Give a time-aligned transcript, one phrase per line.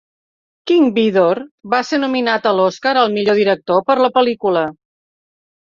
[0.69, 1.41] King Vidor
[1.75, 4.67] va ser nominat a l'Oscar al Millor Director per la pel·lícula.